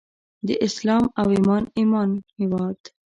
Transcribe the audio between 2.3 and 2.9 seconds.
هیواد.